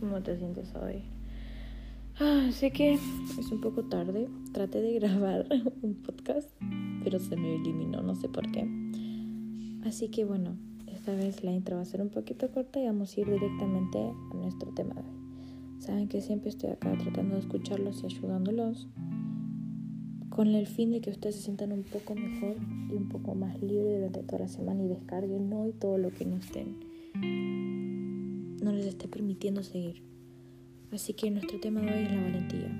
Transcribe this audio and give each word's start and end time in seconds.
¿Cómo 0.00 0.22
te 0.22 0.36
sientes 0.36 0.72
hoy? 0.76 1.02
Ah, 2.20 2.50
sé 2.52 2.70
que 2.70 2.94
es 2.94 3.50
un 3.50 3.60
poco 3.60 3.84
tarde. 3.84 4.28
Traté 4.52 4.80
de 4.80 4.92
grabar 5.00 5.46
un 5.82 5.94
podcast, 5.94 6.48
pero 7.02 7.18
se 7.18 7.36
me 7.36 7.56
eliminó, 7.56 8.02
no 8.02 8.14
sé 8.14 8.28
por 8.28 8.50
qué. 8.52 8.68
Así 9.84 10.08
que 10.08 10.24
bueno, 10.24 10.56
esta 10.86 11.14
vez 11.14 11.42
la 11.42 11.52
intro 11.52 11.76
va 11.76 11.82
a 11.82 11.84
ser 11.84 12.00
un 12.00 12.10
poquito 12.10 12.50
corta 12.52 12.80
y 12.80 12.86
vamos 12.86 13.16
a 13.16 13.20
ir 13.20 13.28
directamente 13.28 13.98
a 13.98 14.34
nuestro 14.36 14.72
tema 14.72 14.94
de 14.94 15.00
hoy. 15.00 15.80
Saben 15.80 16.08
que 16.08 16.20
siempre 16.20 16.50
estoy 16.50 16.70
acá 16.70 16.96
tratando 16.96 17.34
de 17.34 17.40
escucharlos 17.40 18.02
y 18.02 18.06
ayudándolos 18.06 18.88
con 20.28 20.48
el 20.48 20.68
fin 20.68 20.92
de 20.92 21.00
que 21.00 21.10
ustedes 21.10 21.36
se 21.36 21.42
sientan 21.42 21.72
un 21.72 21.82
poco 21.82 22.14
mejor 22.14 22.56
y 22.88 22.94
un 22.94 23.08
poco 23.08 23.34
más 23.34 23.60
libre 23.60 23.96
durante 23.96 24.22
toda 24.22 24.40
la 24.40 24.48
semana 24.48 24.84
y 24.84 24.88
descarguen 24.88 25.52
hoy 25.52 25.72
todo 25.72 25.98
lo 25.98 26.10
que 26.10 26.24
no 26.24 26.36
estén 26.36 27.97
no 28.68 28.74
les 28.74 28.86
esté 28.86 29.08
permitiendo 29.08 29.62
seguir. 29.62 30.02
Así 30.92 31.14
que 31.14 31.30
nuestro 31.30 31.58
tema 31.58 31.80
de 31.80 31.90
hoy 31.90 32.04
es 32.04 32.12
la 32.12 32.22
valentía. 32.22 32.70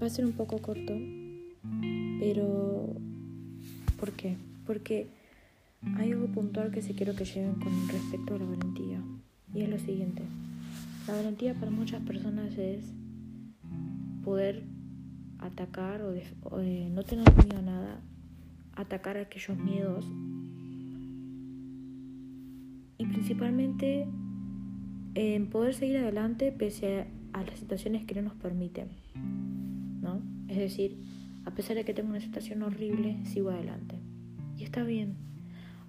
Va 0.00 0.06
a 0.06 0.10
ser 0.10 0.24
un 0.24 0.32
poco 0.32 0.58
corto, 0.58 0.92
pero 2.20 2.94
¿por 3.98 4.12
qué? 4.12 4.36
Porque 4.66 5.08
hay 5.96 6.12
algo 6.12 6.28
puntual 6.28 6.70
que 6.70 6.80
sí 6.80 6.94
quiero 6.94 7.16
que 7.16 7.24
lleven 7.24 7.54
con 7.54 7.88
respecto 7.88 8.34
a 8.34 8.38
la 8.38 8.44
valentía. 8.44 9.02
Y 9.52 9.62
es 9.62 9.68
lo 9.68 9.78
siguiente. 9.78 10.22
La 11.08 11.14
valentía 11.14 11.54
para 11.54 11.72
muchas 11.72 12.00
personas 12.02 12.56
es 12.56 12.84
poder 14.24 14.62
atacar 15.38 16.02
o, 16.02 16.12
no 16.62 17.02
tener 17.02 17.34
miedo 17.34 17.58
a 17.58 17.62
nada, 17.62 18.00
atacar 18.76 19.16
aquellos 19.16 19.58
miedos 19.58 20.04
y 22.96 23.06
principalmente 23.06 24.06
en 25.14 25.48
poder 25.48 25.74
seguir 25.74 25.98
adelante 25.98 26.52
pese 26.52 27.06
a 27.32 27.42
las 27.42 27.58
situaciones 27.58 28.04
que 28.04 28.14
no 28.14 28.22
nos 28.22 28.34
permiten, 28.34 28.88
¿no? 30.00 30.20
Es 30.48 30.58
decir, 30.58 30.96
a 31.44 31.52
pesar 31.52 31.76
de 31.76 31.84
que 31.84 31.94
tengo 31.94 32.10
una 32.10 32.20
situación 32.20 32.62
horrible, 32.62 33.18
sigo 33.24 33.50
adelante. 33.50 33.98
Y 34.56 34.64
está 34.64 34.82
bien. 34.82 35.16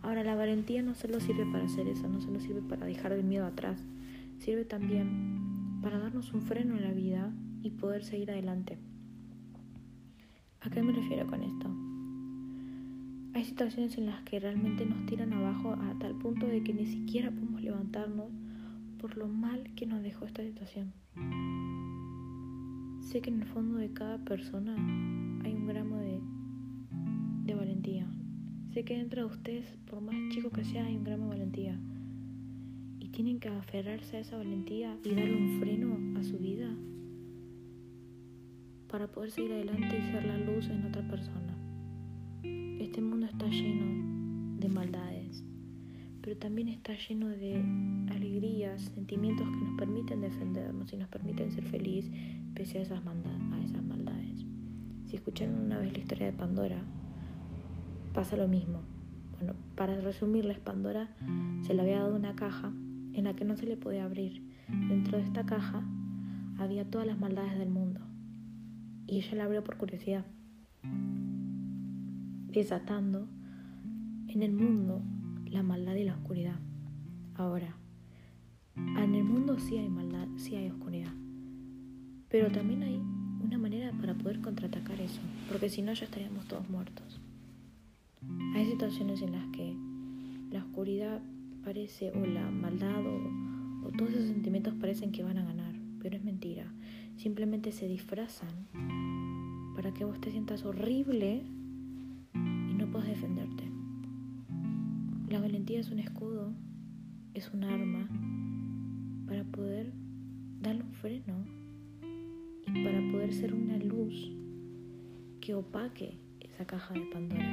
Ahora, 0.02 0.24
la 0.24 0.36
valentía 0.36 0.84
no 0.84 0.94
solo 0.94 1.20
sirve 1.20 1.46
para 1.52 1.66
hacer 1.66 1.88
eso, 1.88 2.08
no 2.08 2.22
solo 2.22 2.40
sirve 2.40 2.62
para 2.62 2.86
dejar 2.86 3.12
el 3.12 3.24
miedo 3.24 3.46
atrás, 3.46 3.84
sirve 4.38 4.66
también 4.66 5.80
para 5.82 5.98
darnos 5.98 6.34
un 6.34 6.42
freno 6.42 6.76
en 6.76 6.84
la 6.84 6.92
vida 6.92 7.34
y 7.64 7.72
poder 7.72 8.04
seguir 8.04 8.32
adelante. 8.32 8.78
¿A 10.62 10.70
qué 10.70 10.82
me 10.84 10.94
refiero 10.94 11.28
con 11.28 11.42
esto? 11.44 11.70
Hay 13.36 13.44
situaciones 13.44 13.98
en 13.98 14.06
las 14.06 14.22
que 14.24 14.40
realmente 14.40 14.86
nos 14.86 15.06
tiran 15.06 15.34
abajo 15.34 15.74
a 15.74 15.96
tal 16.00 16.16
punto 16.16 16.48
de 16.48 16.64
que 16.64 16.74
ni 16.74 16.86
siquiera 16.86 17.32
podemos 17.32 17.62
levantarnos 17.62 18.32
por 19.06 19.18
lo 19.18 19.28
mal 19.28 19.70
que 19.76 19.86
nos 19.86 20.02
dejó 20.02 20.26
esta 20.26 20.42
situación. 20.42 20.92
Sé 23.02 23.22
que 23.22 23.30
en 23.30 23.40
el 23.40 23.46
fondo 23.46 23.78
de 23.78 23.94
cada 23.94 24.18
persona 24.18 24.74
hay 25.44 25.54
un 25.54 25.68
gramo 25.68 25.98
de, 25.98 26.20
de 27.44 27.54
valentía. 27.54 28.08
Sé 28.74 28.84
que 28.84 28.98
dentro 28.98 29.28
de 29.28 29.28
ustedes, 29.28 29.78
por 29.86 30.02
más 30.02 30.16
chico 30.30 30.50
que 30.50 30.66
sea, 30.66 30.86
hay 30.86 30.98
un 30.98 31.04
gramo 31.04 31.26
de 31.26 31.30
valentía. 31.30 31.80
Y 33.00 33.10
tienen 33.10 33.40
que 33.40 33.50
aferrarse 33.50 34.18
a 34.18 34.22
esa 34.22 34.38
valentía 34.38 34.98
y 35.04 35.14
darle 35.14 35.38
un 35.38 35.60
freno 35.60 36.20
a 36.20 36.24
su 36.24 36.40
vida 36.40 36.76
para 38.88 39.06
poder 39.12 39.30
seguir 39.30 39.52
adelante 39.52 40.00
y 40.00 40.12
ser 40.12 40.26
la 40.26 40.40
luz 40.40 40.68
en 40.70 40.84
otra 40.84 41.08
persona. 41.08 41.56
Este 42.82 43.02
mundo 43.02 43.28
está 43.28 43.48
lleno 43.50 44.58
de 44.58 44.68
maldades, 44.68 45.15
pero 46.26 46.38
también 46.38 46.70
está 46.70 46.92
lleno 47.08 47.28
de 47.28 47.64
alegrías, 48.10 48.82
sentimientos 48.96 49.48
que 49.48 49.58
nos 49.58 49.78
permiten 49.78 50.22
defendernos 50.22 50.92
y 50.92 50.98
nos 50.98 51.08
permiten 51.08 51.52
ser 51.52 51.64
felices 51.66 52.12
pese 52.56 52.80
a 52.80 52.82
esas, 52.82 53.00
a 53.06 53.64
esas 53.64 53.84
maldades. 53.84 54.44
Si 55.06 55.18
escucharon 55.18 55.60
una 55.60 55.78
vez 55.78 55.94
la 55.94 56.00
historia 56.00 56.26
de 56.26 56.34
Pandora, 56.34 56.82
pasa 58.12 58.36
lo 58.38 58.48
mismo. 58.48 58.82
Bueno, 59.38 59.54
para 59.76 60.02
resumirles, 60.02 60.58
Pandora 60.58 61.16
se 61.62 61.76
le 61.76 61.84
había 61.84 62.00
dado 62.00 62.16
una 62.16 62.36
caja 62.36 62.74
en 63.14 63.26
la 63.26 63.36
que 63.36 63.46
no 63.46 63.56
se 63.56 63.68
le 63.68 63.78
podía 63.78 64.06
abrir. 64.06 64.42
Dentro 64.90 65.20
de 65.20 65.26
esta 65.26 65.46
caja 65.46 65.88
había 66.58 66.90
todas 66.90 67.06
las 67.06 67.20
maldades 67.20 67.60
del 67.60 67.70
mundo. 67.70 68.00
Y 69.06 69.18
ella 69.18 69.36
la 69.36 69.44
abrió 69.44 69.64
por 69.64 69.78
curiosidad, 69.78 70.26
desatando 72.48 73.28
en 74.28 74.42
el 74.42 74.54
mundo 74.54 75.04
la 75.56 75.64
maldad 75.64 75.96
y 75.96 76.04
la 76.04 76.16
oscuridad. 76.16 76.60
Ahora, 77.36 77.78
en 78.76 79.16
el 79.16 79.24
mundo 79.24 79.58
sí 79.58 79.78
hay 79.78 79.88
maldad, 79.88 80.28
sí 80.36 80.54
hay 80.58 80.70
oscuridad, 80.70 81.14
pero 82.28 82.52
también 82.52 82.84
hay 82.84 83.02
una 83.42 83.58
manera 83.58 83.94
para 83.94 84.16
poder 84.16 84.42
contraatacar 84.42 85.00
eso, 85.00 85.22
porque 85.50 85.70
si 85.70 85.82
no 85.82 85.94
ya 85.94 86.04
estaríamos 86.04 86.46
todos 86.50 86.70
muertos. 86.70 87.22
Hay 88.54 88.66
situaciones 88.70 89.22
en 89.22 89.32
las 89.32 89.48
que 89.48 89.78
la 90.52 90.60
oscuridad 90.60 91.22
parece, 91.64 92.12
o 92.12 92.26
la 92.26 92.52
maldad, 92.52 93.06
o, 93.06 93.88
o 93.88 93.92
todos 93.98 94.12
esos 94.12 94.28
sentimientos 94.28 94.74
parecen 94.74 95.14
que 95.14 95.24
van 95.24 95.38
a 95.38 95.46
ganar, 95.46 95.74
pero 96.02 96.18
es 96.18 96.24
mentira. 96.26 96.70
Simplemente 97.16 97.72
se 97.72 97.88
disfrazan 97.88 98.68
para 99.74 99.94
que 99.94 100.04
vos 100.04 100.20
te 100.20 100.32
sientas 100.32 100.66
horrible 100.66 101.44
es 105.86 105.92
un 105.92 106.00
escudo, 106.00 106.52
es 107.36 107.54
un 107.54 107.64
arma 107.64 108.10
para 109.28 109.44
poder 109.44 109.94
darle 110.60 110.82
un 110.82 110.94
freno 110.94 111.46
y 112.66 112.84
para 112.84 113.00
poder 113.12 113.32
ser 113.32 113.54
una 113.54 113.78
luz 113.78 114.32
que 115.42 115.54
opaque 115.54 116.18
esa 116.40 116.66
caja 116.66 116.96
de 116.96 117.02
Pandora. 117.02 117.46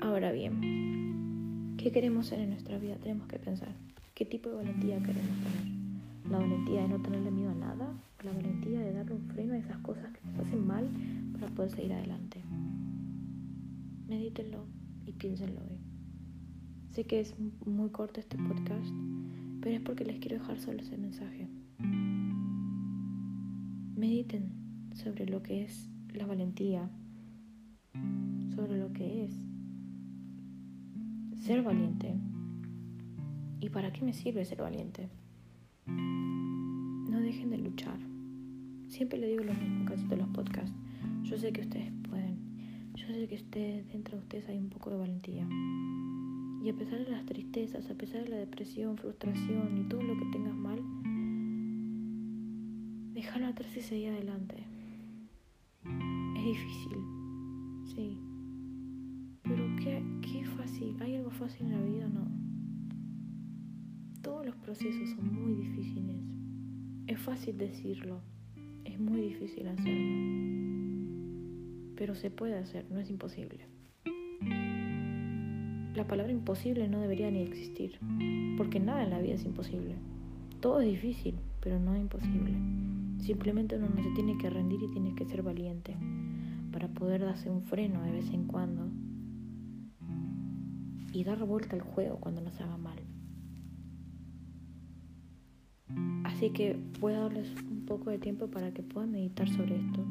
Ahora 0.00 0.32
bien, 0.32 1.76
¿qué 1.76 1.92
queremos 1.92 2.26
ser 2.26 2.40
en 2.40 2.50
nuestra 2.50 2.76
vida? 2.80 2.96
Tenemos 2.96 3.28
que 3.28 3.38
pensar, 3.38 3.76
¿qué 4.16 4.24
tipo 4.24 4.48
de 4.48 4.56
valentía 4.56 4.98
queremos 4.98 5.38
tener? 5.38 6.32
¿La 6.32 6.38
valentía 6.38 6.82
de 6.82 6.88
no 6.88 7.00
tenerle 7.00 7.30
miedo 7.30 7.50
a 7.52 7.54
nada? 7.54 7.94
¿La 8.24 8.32
valentía 8.32 8.80
de 8.80 8.92
darle 8.92 9.14
un 9.14 9.28
freno 9.28 9.52
a 9.52 9.58
esas 9.58 9.78
cosas 9.78 10.10
que 10.10 10.26
nos 10.26 10.40
hacen 10.40 10.66
mal 10.66 10.88
para 11.38 11.46
poder 11.54 11.70
seguir 11.70 11.92
adelante? 11.92 12.42
Medítenlo 14.08 14.77
y 15.08 15.12
piénsenlo 15.12 15.60
hoy. 15.62 15.78
Sé 16.90 17.04
que 17.04 17.20
es 17.20 17.34
muy 17.64 17.90
corto 17.90 18.20
este 18.20 18.36
podcast, 18.36 18.92
pero 19.60 19.76
es 19.76 19.80
porque 19.80 20.04
les 20.04 20.18
quiero 20.18 20.38
dejar 20.38 20.60
solo 20.60 20.80
ese 20.80 20.98
mensaje. 20.98 21.48
Mediten 23.96 24.52
sobre 24.94 25.26
lo 25.26 25.42
que 25.42 25.64
es 25.64 25.88
la 26.12 26.26
valentía, 26.26 26.90
sobre 28.54 28.78
lo 28.78 28.92
que 28.92 29.24
es 29.24 29.32
ser 31.42 31.62
valiente 31.62 32.14
y 33.60 33.70
para 33.70 33.92
qué 33.92 34.04
me 34.04 34.12
sirve 34.12 34.44
ser 34.44 34.60
valiente. 34.60 35.08
No 35.86 37.20
dejen 37.20 37.50
de 37.50 37.58
luchar. 37.58 37.98
Siempre 38.88 39.18
le 39.18 39.28
digo 39.28 39.44
lo 39.44 39.54
mismo 39.54 39.86
casi 39.86 40.04
todos 40.04 40.18
los 40.18 40.28
podcasts. 40.28 40.74
Yo 41.22 41.38
sé 41.38 41.52
que 41.52 41.62
ustedes 41.62 41.92
pueden. 42.08 42.47
Yo 42.98 43.06
sé 43.06 43.28
que 43.28 43.36
ustedes, 43.36 43.86
dentro 43.92 44.16
de 44.16 44.22
ustedes 44.24 44.48
hay 44.48 44.58
un 44.58 44.70
poco 44.70 44.90
de 44.90 44.96
valentía. 44.96 45.46
Y 46.64 46.68
a 46.68 46.74
pesar 46.74 46.98
de 46.98 47.08
las 47.12 47.24
tristezas, 47.26 47.88
a 47.88 47.94
pesar 47.94 48.24
de 48.24 48.30
la 48.30 48.36
depresión, 48.38 48.96
frustración 48.96 49.78
y 49.78 49.88
todo 49.88 50.02
lo 50.02 50.18
que 50.18 50.24
tengas 50.32 50.56
mal, 50.56 50.82
déjalo 53.14 53.46
atrás 53.46 53.76
y 53.76 53.82
seguir 53.82 54.08
adelante. 54.08 54.56
Es 56.36 56.44
difícil, 56.44 56.98
sí. 57.94 58.18
Pero 59.44 59.64
qué, 59.76 60.02
qué 60.20 60.44
fácil. 60.44 60.96
¿Hay 61.00 61.14
algo 61.14 61.30
fácil 61.30 61.66
en 61.66 61.72
la 61.72 61.82
vida? 61.84 62.08
No. 62.08 62.26
Todos 64.22 64.44
los 64.44 64.56
procesos 64.56 65.08
son 65.10 65.32
muy 65.32 65.54
difíciles. 65.54 66.16
Es 67.06 67.20
fácil 67.20 67.56
decirlo, 67.58 68.22
es 68.84 68.98
muy 68.98 69.20
difícil 69.20 69.68
hacerlo. 69.68 70.77
Pero 71.98 72.14
se 72.14 72.30
puede 72.30 72.56
hacer, 72.56 72.86
no 72.92 73.00
es 73.00 73.10
imposible. 73.10 73.66
La 75.96 76.06
palabra 76.06 76.32
imposible 76.32 76.86
no 76.86 77.00
debería 77.00 77.28
ni 77.28 77.42
existir, 77.42 77.98
porque 78.56 78.78
nada 78.78 79.02
en 79.02 79.10
la 79.10 79.20
vida 79.20 79.34
es 79.34 79.44
imposible. 79.44 79.96
Todo 80.60 80.80
es 80.80 80.86
difícil, 80.86 81.34
pero 81.60 81.80
no 81.80 81.94
es 81.94 82.00
imposible. 82.00 82.52
Simplemente 83.18 83.76
uno 83.76 83.88
no 83.88 84.00
se 84.00 84.10
tiene 84.10 84.38
que 84.38 84.48
rendir 84.48 84.80
y 84.80 84.92
tiene 84.92 85.12
que 85.16 85.24
ser 85.24 85.42
valiente 85.42 85.96
para 86.70 86.86
poder 86.86 87.22
darse 87.22 87.50
un 87.50 87.62
freno 87.62 88.00
de 88.04 88.12
vez 88.12 88.30
en 88.30 88.46
cuando 88.46 88.88
y 91.12 91.24
dar 91.24 91.44
vuelta 91.44 91.74
al 91.74 91.82
juego 91.82 92.18
cuando 92.20 92.40
nos 92.42 92.60
haga 92.60 92.76
mal. 92.76 93.00
Así 96.22 96.50
que 96.50 96.78
voy 97.00 97.14
a 97.14 97.22
darles 97.22 97.48
un 97.68 97.86
poco 97.86 98.10
de 98.10 98.18
tiempo 98.18 98.46
para 98.46 98.72
que 98.72 98.84
puedan 98.84 99.10
meditar 99.10 99.48
sobre 99.48 99.80
esto. 99.80 100.06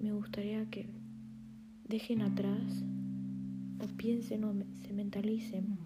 Me 0.00 0.12
gustaría 0.12 0.68
que 0.70 0.88
dejen 1.88 2.22
atrás 2.22 2.84
o 3.80 3.86
piensen 3.96 4.44
o 4.44 4.54
se 4.82 4.92
mentalicen 4.92 5.78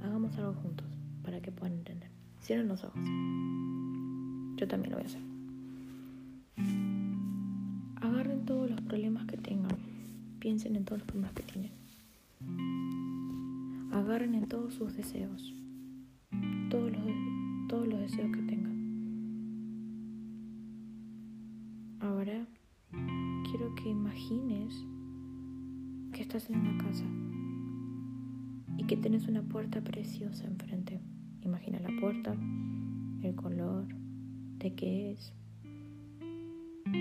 hagamos 0.00 0.36
algo 0.38 0.54
juntos 0.54 0.86
para 1.22 1.40
que 1.40 1.52
puedan 1.52 1.78
entender. 1.78 2.10
Cierren 2.40 2.68
los 2.68 2.82
ojos. 2.82 3.00
Yo 4.56 4.66
también 4.66 4.90
lo 4.90 4.96
voy 4.96 5.04
a 5.04 5.06
hacer. 5.06 5.22
Agarren 8.00 8.44
todos 8.44 8.70
los 8.70 8.80
problemas 8.80 9.26
que 9.26 9.36
tengan. 9.36 9.76
Piensen 10.40 10.74
en 10.76 10.84
todos 10.84 11.00
los 11.00 11.06
problemas 11.06 11.32
que 11.32 11.42
tienen. 11.44 11.72
Agarren 13.92 14.34
en 14.34 14.48
todos 14.48 14.74
sus 14.74 14.96
deseos. 14.96 15.54
Todos 16.70 16.90
los 17.86 18.00
deseos 18.00 18.30
que 18.34 18.42
tengan. 18.42 18.67
Imagines 23.90 24.86
que 26.12 26.22
estás 26.22 26.48
en 26.50 26.58
una 26.58 26.76
casa 26.78 27.04
y 28.76 28.84
que 28.84 28.96
tienes 28.96 29.26
una 29.28 29.42
puerta 29.42 29.80
preciosa 29.80 30.46
enfrente. 30.46 31.00
Imagina 31.42 31.80
la 31.80 31.90
puerta, 32.00 32.34
el 33.22 33.34
color, 33.34 33.86
de 34.58 34.74
qué 34.74 35.12
es. 35.12 35.32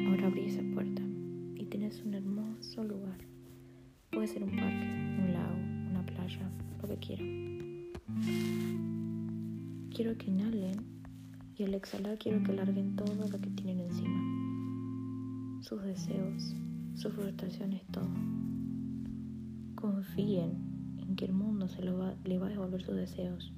Ahora 0.07 0.27
abrí 0.27 0.45
esa 0.45 0.63
puerta 0.73 1.01
y 1.55 1.65
tienes 1.65 2.03
un 2.03 2.13
hermoso 2.13 2.83
lugar. 2.83 3.19
Puede 4.11 4.27
ser 4.27 4.43
un 4.43 4.51
parque, 4.51 4.87
un 5.19 5.33
lago, 5.33 5.55
una 5.91 6.05
playa, 6.05 6.49
lo 6.81 6.87
que 6.87 6.97
quieran. 6.97 7.47
Quiero 9.93 10.17
que 10.17 10.27
inhalen 10.27 10.85
y 11.55 11.63
al 11.63 11.73
exhalar 11.73 12.17
quiero 12.17 12.43
que 12.43 12.53
larguen 12.53 12.95
todo 12.95 13.13
lo 13.15 13.39
que 13.39 13.49
tienen 13.49 13.79
encima. 13.79 15.61
Sus 15.61 15.83
deseos, 15.83 16.55
sus 16.97 17.13
frustraciones, 17.13 17.83
todo. 17.91 18.09
Confíen 19.75 20.97
en 20.97 21.15
que 21.15 21.25
el 21.25 21.33
mundo 21.33 21.69
se 21.69 21.83
lo 21.83 21.97
va, 21.97 22.15
le 22.25 22.39
va 22.39 22.47
a 22.47 22.49
devolver 22.49 22.81
sus 22.81 22.95
deseos. 22.95 23.53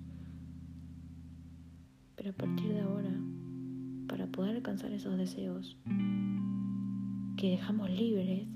Pero 2.15 2.31
a 2.31 2.33
partir 2.33 2.73
de 2.73 2.81
ahora 2.81 3.11
para 4.07 4.27
poder 4.27 4.57
alcanzar 4.57 4.91
esos 4.91 5.17
deseos 5.17 5.77
que 7.37 7.51
dejamos 7.51 7.89
libres, 7.89 8.47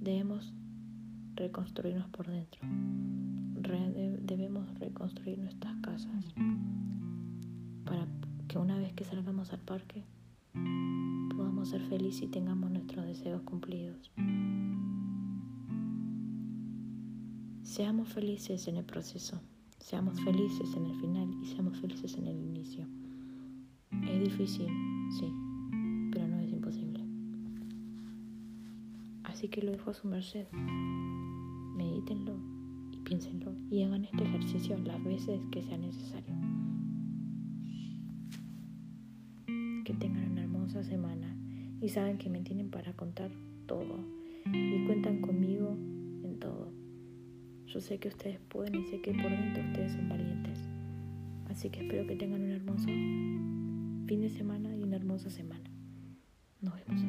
debemos 0.00 0.54
reconstruirnos 1.34 2.08
por 2.08 2.26
dentro. 2.26 2.60
debemos 4.22 4.66
reconstruir 4.78 5.38
nuestras 5.38 5.74
casas 5.82 6.24
para 7.84 8.06
que 8.48 8.58
una 8.58 8.78
vez 8.78 8.94
que 8.94 9.04
salgamos 9.04 9.52
al 9.52 9.60
parque 9.60 10.04
podamos 11.60 11.68
ser 11.68 11.90
felices 11.90 12.22
y 12.22 12.28
tengamos 12.28 12.70
nuestros 12.70 13.04
deseos 13.04 13.42
cumplidos. 13.42 14.10
Seamos 17.62 18.08
felices 18.08 18.66
en 18.66 18.76
el 18.78 18.84
proceso, 18.86 19.42
seamos 19.78 20.18
felices 20.22 20.74
en 20.74 20.86
el 20.86 20.96
final 20.98 21.28
y 21.42 21.46
seamos 21.48 21.76
felices 21.78 22.16
en 22.16 22.28
el 22.28 22.36
inicio. 22.36 22.86
Es 24.08 24.24
difícil, 24.24 24.68
sí, 25.18 25.30
pero 26.10 26.28
no 26.28 26.38
es 26.38 26.50
imposible. 26.50 27.04
Así 29.24 29.48
que 29.48 29.60
lo 29.60 29.72
dejo 29.72 29.90
a 29.90 29.94
su 29.94 30.08
merced. 30.08 30.46
Medítenlo 31.76 32.38
y 32.90 32.96
piénsenlo 33.00 33.54
y 33.70 33.82
hagan 33.82 34.06
este 34.06 34.24
ejercicio 34.24 34.78
las 34.78 35.04
veces 35.04 35.42
que 35.52 35.62
sea 35.62 35.76
necesario. 35.76 36.34
Que 39.84 39.92
tengan 39.92 40.32
una 40.32 40.42
hermosa 40.42 40.82
semana 40.82 41.36
y 41.80 41.88
saben 41.88 42.18
que 42.18 42.28
me 42.28 42.40
tienen 42.40 42.70
para 42.70 42.92
contar 42.92 43.30
todo 43.66 44.04
y 44.52 44.84
cuentan 44.86 45.20
conmigo 45.20 45.76
en 46.24 46.38
todo. 46.38 46.72
Yo 47.66 47.80
sé 47.80 47.98
que 47.98 48.08
ustedes 48.08 48.38
pueden 48.48 48.74
y 48.74 48.84
sé 48.84 49.00
que 49.00 49.12
por 49.12 49.30
dentro 49.30 49.62
ustedes 49.64 49.92
son 49.92 50.08
valientes. 50.08 50.58
Así 51.48 51.70
que 51.70 51.80
espero 51.80 52.06
que 52.06 52.16
tengan 52.16 52.42
un 52.42 52.50
hermoso 52.50 52.86
fin 52.86 54.20
de 54.20 54.28
semana 54.28 54.74
y 54.74 54.82
una 54.82 54.96
hermosa 54.96 55.30
semana. 55.30 55.70
Nos 56.60 56.74
vemos. 56.74 57.00